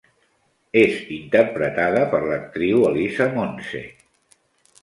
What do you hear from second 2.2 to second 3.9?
l'actriu Elisa Monse.